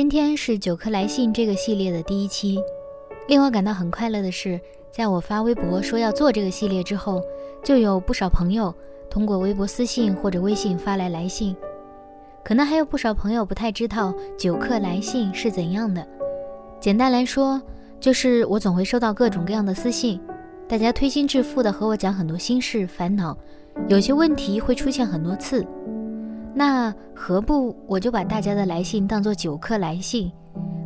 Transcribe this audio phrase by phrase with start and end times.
[0.00, 2.58] 今天是九颗来信这个系列的第一期，
[3.28, 4.58] 令我感到很快乐的是，
[4.90, 7.20] 在我发微博说要做这个系列之后，
[7.62, 8.74] 就有不少朋友
[9.10, 11.54] 通过微博私信或者微信发来来信。
[12.42, 16.02] 可能还有不少朋友不太知道九颗来信是怎样的。
[16.80, 17.60] 简单来说，
[18.00, 20.18] 就是我总会收到各种各样的私信，
[20.66, 23.36] 大家推心置腹的和我讲很多心事烦恼，
[23.86, 25.62] 有些问题会出现很多次。
[26.54, 30.30] 那何不我就把大家的来信当做九颗来信，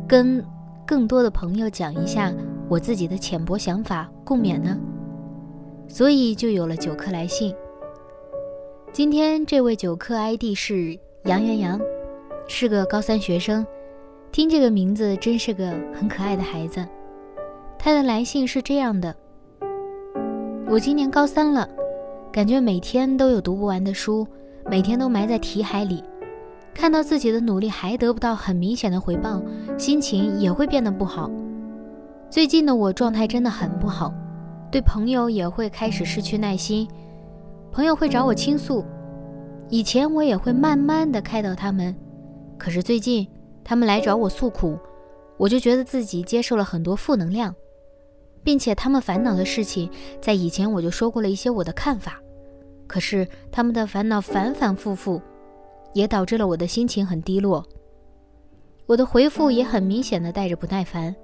[0.07, 0.43] 跟
[0.85, 2.31] 更多的朋友讲一下
[2.69, 4.77] 我自己的浅薄想法，共勉呢？
[5.87, 7.53] 所以就有了九颗来信。
[8.91, 11.79] 今天这位九客 ID 是杨元阳，
[12.47, 13.65] 是个高三学生，
[14.31, 16.85] 听这个名字真是个很可爱的孩子。
[17.77, 19.15] 他的来信是这样的：
[20.67, 21.67] 我今年高三了，
[22.31, 24.27] 感觉每天都有读不完的书。
[24.67, 26.03] 每天都埋在题海里，
[26.73, 29.39] 看到自己的努力还得不到很明显的回报，
[29.77, 31.29] 心情也会变得不好。
[32.31, 34.11] 最近的我状态真的很不好，
[34.71, 36.87] 对朋友也会开始失去耐心。
[37.71, 38.83] 朋友会找我倾诉，
[39.69, 41.95] 以前我也会慢慢的开导他们，
[42.57, 43.27] 可是最近
[43.63, 44.79] 他们来找我诉苦，
[45.37, 47.53] 我就觉得自己接受了很多负能量，
[48.43, 49.87] 并且他们烦恼的事情，
[50.19, 52.19] 在以前我就说过了一些我的看法。
[52.87, 55.21] 可是他们的烦恼反反复复，
[55.93, 57.65] 也导致了我的心情很低落。
[58.85, 61.15] 我的回复也很明显的带着不耐烦。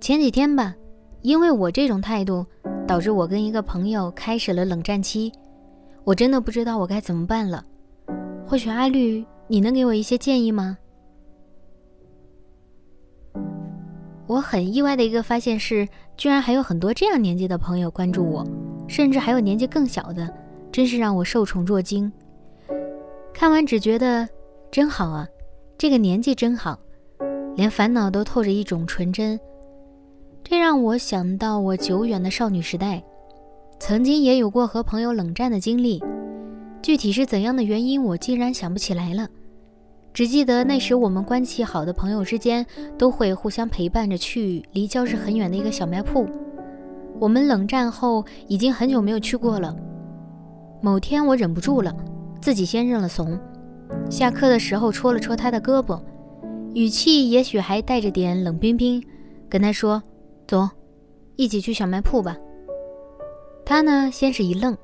[0.00, 0.74] 前几天吧，
[1.22, 2.44] 因为我这种态度，
[2.86, 5.32] 导致我跟一个朋友开始了冷战期。
[6.04, 7.64] 我真的不知道我该怎么办了。
[8.46, 10.76] 或许阿绿，你能给我一些建议吗？
[14.26, 18.46] 我很意外的一个发现是，居然还有很多这样年纪的朋友关注我，
[18.86, 20.32] 甚至还有年纪更小的。
[20.76, 22.12] 真是让我受宠若惊。
[23.32, 24.28] 看完只觉得
[24.70, 25.26] 真好啊，
[25.78, 26.78] 这个年纪真好，
[27.54, 29.40] 连烦恼都透着一种纯真。
[30.44, 33.02] 这让我想到我久远的少女时代，
[33.80, 35.98] 曾经也有过和朋友冷战的经历。
[36.82, 39.26] 具体是怎样的原因，我竟然想不起来了。
[40.12, 42.66] 只记得那时我们关系好的朋友之间，
[42.98, 46.26] 都会互相陪伴着去离教室很远的一个小卖铺。
[47.18, 49.74] 我们冷战后已经很久没有去过了。
[50.86, 51.92] 某天我忍不住了，
[52.40, 53.36] 自己先认了怂。
[54.08, 56.00] 下课的时候戳了戳他的胳膊，
[56.74, 59.04] 语气也许还带着点冷冰冰，
[59.48, 60.00] 跟他说
[60.46, 60.68] ：“走，
[61.34, 62.36] 一起去小卖铺吧。”
[63.66, 64.78] 他呢，先是一愣，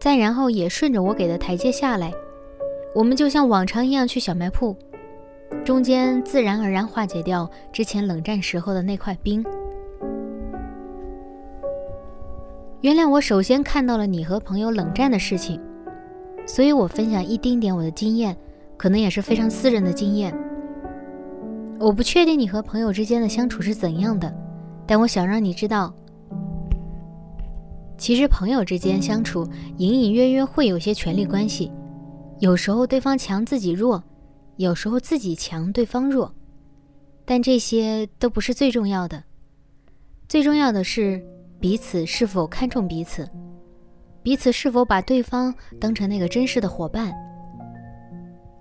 [0.00, 2.10] 再然后也顺着我给的台阶下来。
[2.94, 4.74] 我们就像往常一样去小卖铺，
[5.66, 9.44] 中间自然而然化解掉之前冷战时候的那块冰。
[12.86, 15.60] 原谅我，首先看到了你和朋友冷战的事情，
[16.46, 18.36] 所以我分享一丁点我的经验，
[18.76, 20.32] 可能也是非常私人的经验。
[21.80, 24.32] 我不确定你和朋友之间的相处是怎样的，
[24.86, 25.92] 但我想让你知道，
[27.98, 29.44] 其实朋友之间相处
[29.78, 31.72] 隐隐约约会有些权力关系，
[32.38, 34.00] 有时候对方强自己弱，
[34.58, 36.32] 有时候自己强对方弱，
[37.24, 39.24] 但这些都不是最重要的，
[40.28, 41.20] 最重要的是。
[41.66, 43.28] 彼此是否看重彼此？
[44.22, 47.12] 彼此是否把对方当成那个真实的伙伴？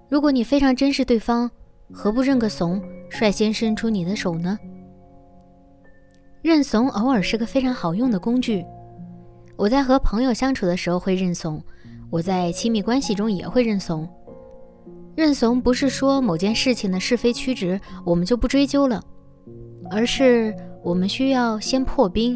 [0.09, 1.47] 如果你非常珍视对方，
[1.93, 4.57] 何不认个怂，率先伸出你的手呢？
[6.41, 8.65] 认怂偶尔是个非常好用的工具。
[9.55, 11.63] 我在和朋友相处的时候会认怂，
[12.09, 14.09] 我在亲密关系中也会认怂。
[15.15, 18.99] 认怂不是说某件事情的是非曲直我们就不追究了，
[19.91, 22.35] 而是我们需要先破冰。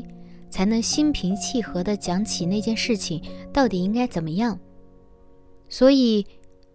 [0.49, 3.21] 才能心平气和地讲起那件事情
[3.53, 4.59] 到底应该怎么样。
[5.67, 6.25] 所以，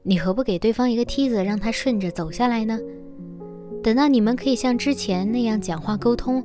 [0.03, 2.79] 你何不给对方一个梯子，让他顺着走下来呢？
[3.82, 6.43] 等到你们可以像之前那样讲话沟通，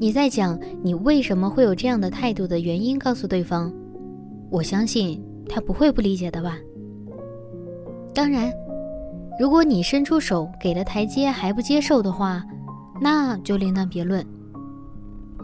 [0.00, 3.72] 你再讲你为什么会有这样的态度的原因，告诉对方，
[4.50, 6.58] 我相信他不会不理解的吧。
[8.14, 8.52] 当然，
[9.38, 12.44] 如果你伸出手给了台阶还不接受的话，
[13.00, 14.26] 那就另当别论。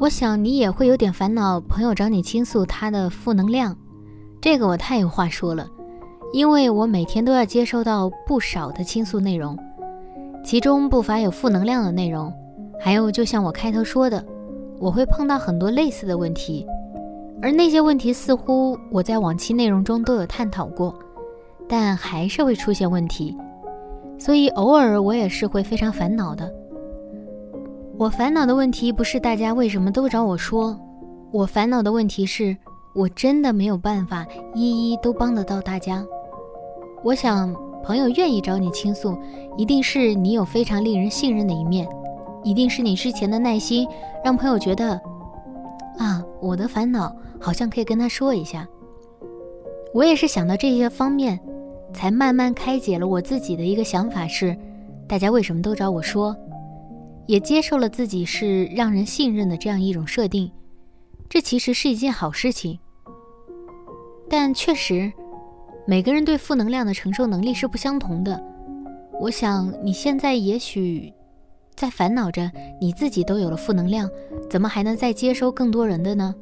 [0.00, 3.76] 我想你也会有点烦恼，朋友找你倾诉他的负能量，
[4.41, 5.69] 这个我太有话说了，
[6.32, 9.56] 因为我每天都要接收到不少的倾诉内容，
[10.44, 12.32] 其中不乏有负能量的内容，
[12.81, 14.23] 还有就像我开头说的，
[14.81, 16.67] 我会碰到很多类似的问题，
[17.41, 20.93] 而那些问题似乎我在往期内容中都有探讨过，
[21.69, 23.35] 但还是会出现问题，
[24.19, 26.52] 所以偶尔我也是会非常烦恼的。
[27.96, 30.76] 我烦恼的问题不是大家为什么都找我说，
[31.31, 32.56] 我烦恼的问题是
[32.93, 36.05] 我真的没有办法一一都帮得到大家。
[37.05, 37.55] 我想
[37.85, 39.17] 朋友愿意找你倾诉，
[39.56, 41.88] 一定是你有非常令人信任的一面，
[42.43, 43.87] 一定是你之前的耐心
[44.25, 45.00] 让朋友觉得，
[45.96, 48.67] 啊，我的烦恼好像可以跟他说一下。
[49.93, 51.38] 我也是想到这些方面，
[51.93, 54.56] 才慢慢开解了我自己的一个想法是，
[55.06, 56.37] 大家为什么都找我说。
[57.26, 60.50] 也接受了自己是让人信任的这样一种设定，
[61.28, 62.78] 这其实是一件好事情。
[64.28, 65.12] 但确实，
[65.86, 68.42] 每个人对负能量的承受能力是不相同的。
[69.20, 71.12] 我想你现在也许
[71.74, 72.50] 在烦恼着，
[72.80, 74.10] 你自己都有了负能量，
[74.50, 76.34] 怎么还能再接收更多人的呢？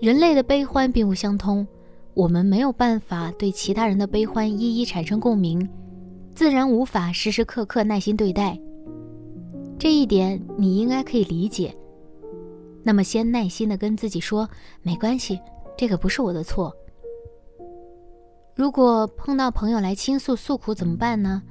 [0.00, 1.66] 人类的悲欢并不相通，
[2.14, 5.68] 我们没有办法对其他人的悲欢一一产生共鸣，
[6.34, 8.58] 自然无法时时刻刻耐心对待。
[9.82, 11.76] 这一点你应该可以理解。
[12.84, 14.48] 那么，先耐心的跟自己说，
[14.80, 15.40] 没关系，
[15.76, 16.72] 这个不是我的错。
[18.54, 21.42] 如果碰到朋友来倾诉诉苦怎么办呢？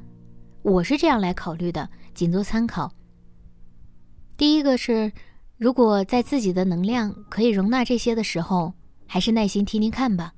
[0.61, 2.89] 我是这样来考虑的，仅做参考。
[4.37, 5.11] 第一个是，
[5.57, 8.71] 如果在自己的能量可以容纳这些的时候，
[9.05, 10.33] 还是耐心听听看吧。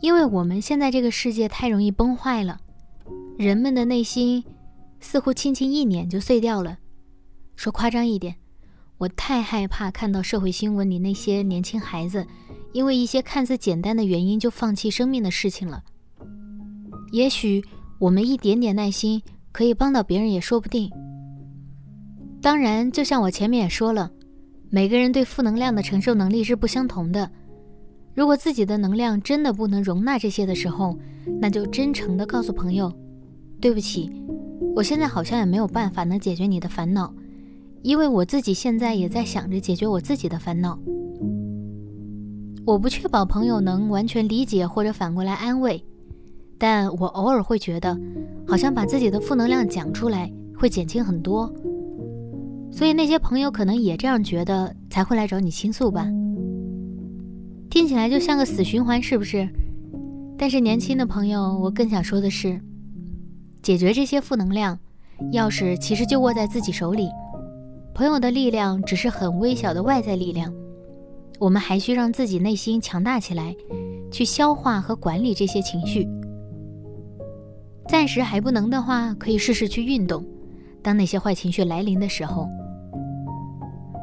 [0.00, 2.58] 因为我们现在这个世界太容易崩坏了，
[3.36, 4.42] 人们的内心。
[5.00, 6.78] 似乎轻轻一捻就碎掉了。
[7.56, 8.36] 说夸张一点，
[8.98, 12.26] 我太害怕看到社会新闻里那些年轻孩子，
[12.72, 15.82] 因为一些看似简单的原因就放弃生命的事情了。
[17.10, 17.64] 也许
[17.98, 20.90] 我们一点点耐心可以帮到别人，也说不定。
[22.40, 24.10] 当然，就像我前面也说了，
[24.70, 27.30] 每个人对负能量的承受能力是不相同的。
[28.14, 30.96] 如果自己的能量真的不能容纳这些的时候，
[31.40, 32.92] 那就真诚地告诉朋友
[33.60, 34.12] ：“对不起。”
[34.74, 37.12] 我现在好像也没有办法能解决你的烦恼，
[37.82, 40.78] 因为我自己现在也在想着解决我自己的烦恼。
[42.64, 45.82] 我不确保朋友能完全理解或者反过来安慰，
[46.58, 47.98] 但我偶尔会觉得，
[48.46, 51.52] 好像把自己的负能量讲出来会减轻很多。
[52.70, 56.06] 所以那些朋友可能也这样觉得，才会来找你倾诉吧。
[57.70, 59.48] 听起来就像个死循环，是不是？
[60.36, 62.60] 但是年轻的朋友，我更想说的是。
[63.68, 64.78] 解决这些负能量，
[65.34, 67.10] 钥匙其实就握在自己手里。
[67.94, 70.50] 朋友的力量只是很微小的外在力量，
[71.38, 73.54] 我们还需让自己内心强大起来，
[74.10, 76.08] 去消化和管理这些情绪。
[77.86, 80.24] 暂时还不能的话，可以试试去运动。
[80.80, 82.48] 当那些坏情绪来临的时候，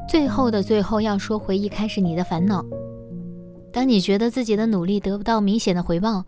[0.07, 2.63] 最后的最后要说回一开始你的烦恼。
[3.73, 6.23] 当你觉得自己的努力得不到明显的回报，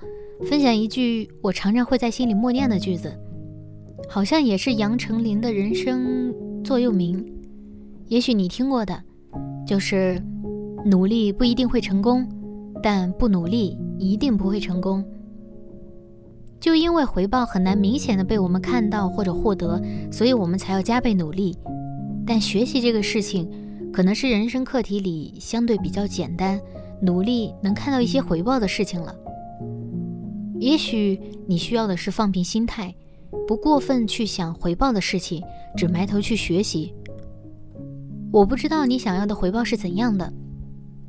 [0.49, 3.15] 分享一句我常常会在心里默念的句子，
[4.09, 6.33] 好像也是杨丞琳的人生
[6.63, 7.25] 座右铭。
[8.07, 9.03] 也许你听过的，
[9.65, 10.21] 就是
[10.85, 12.27] 努力不一定会成功，
[12.81, 15.03] 但不努力一定不会成功。
[16.59, 21.55] 就因为回报很难明显的被我们看到或者获得，所以我们才要加倍努力。
[22.25, 23.49] 但学习这个事情，
[23.93, 26.59] 可能是人生课题里相对比较简单，
[27.01, 29.13] 努力能看到一些回报的事情了。
[30.59, 32.95] 也许你需要的是放平心态，
[33.47, 35.41] 不过分去想回报的事情，
[35.75, 36.93] 只埋头去学习。
[38.31, 40.31] 我不知道你想要的回报是怎样的。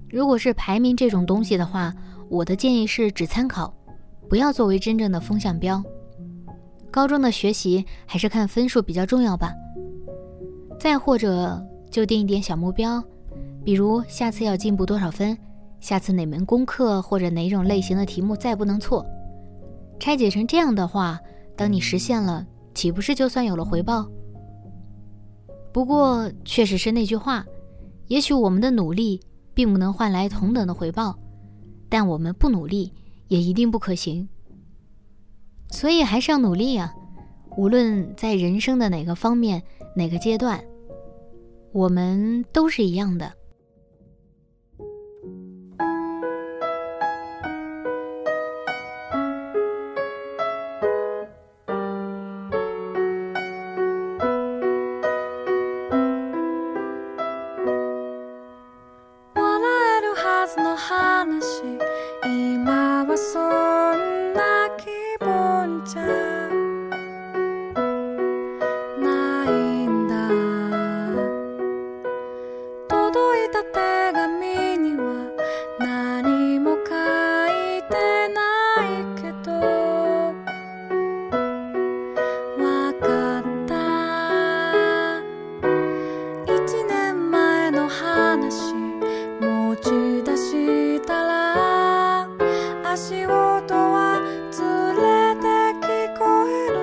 [0.08, 1.94] 如果是排名这种东西的话，
[2.28, 3.74] 我的建议是只参考，
[4.28, 5.82] 不要作为真正的风向标。
[6.90, 9.52] 高中的学习还是看分数比较重要吧。
[10.78, 13.02] 再或者就定一点小目标，
[13.64, 15.36] 比如下次要进步多少分，
[15.80, 19.04] 下次哪门功课或者哪种类型的题目再不能错。
[19.98, 21.20] 拆解成这样的话，
[21.58, 24.08] 当你实现了，岂不是就算有了回报？
[25.72, 27.44] 不过，确实是那句话，
[28.06, 29.20] 也许我们的努力
[29.54, 31.18] 并不能换来同等的回报，
[31.88, 32.92] 但我们不努力
[33.26, 34.28] 也一定不可行。
[35.70, 36.94] 所以还是要努力啊！
[37.56, 39.60] 无论在人生的哪个方面、
[39.96, 40.62] 哪个阶段，
[41.72, 43.32] 我们都是一样的。
[92.98, 93.62] 足は
[94.96, 94.98] れ
[95.86, 95.86] て
[96.18, 96.74] こえる。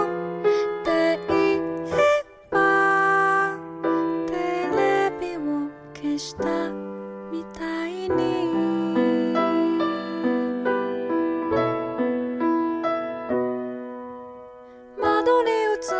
[0.00, 0.88] って
[1.28, 2.54] えば
[4.26, 4.32] テ
[4.74, 6.42] レビを消した
[7.30, 8.32] みたいに。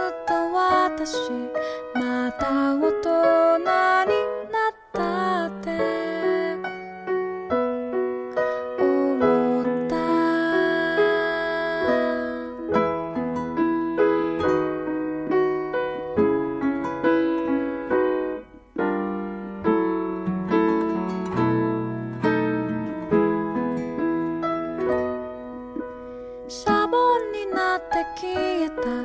[0.08, 0.48] った
[1.94, 2.76] また
[28.16, 28.96] kita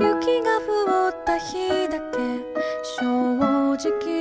[0.00, 2.18] 雪が降った日だけ
[3.00, 4.17] 正直